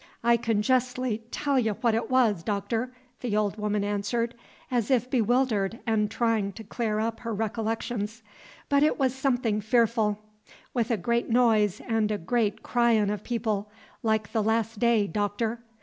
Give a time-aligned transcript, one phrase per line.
[0.23, 4.33] "I ca'n' jestly tell y' what it was, Doctor," the old woman answered,
[4.71, 8.23] as if bewildered and trying to clear up her recollections;
[8.67, 10.17] "but it was somethin' fearful,
[10.73, 13.69] with a great noise 'n' a great cryin' o' people,
[14.01, 15.59] like the Las' Day, Doctor!